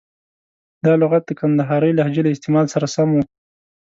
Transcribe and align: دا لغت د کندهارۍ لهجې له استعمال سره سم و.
دا 0.85 0.93
لغت 1.01 1.23
د 1.27 1.31
کندهارۍ 1.39 1.91
لهجې 1.95 2.21
له 2.23 2.31
استعمال 2.35 2.65
سره 2.73 2.87
سم 2.95 3.09
و. 3.13 3.17